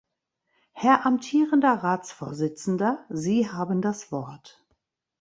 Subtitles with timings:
[0.71, 4.65] Herr amtierender Ratsvorsitzender, Sie haben das Wort.